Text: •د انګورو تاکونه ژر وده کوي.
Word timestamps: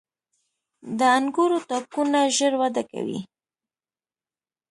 •د 0.97 0.99
انګورو 1.17 1.57
تاکونه 1.69 2.19
ژر 2.37 2.53
وده 2.61 2.83
کوي. 2.91 3.19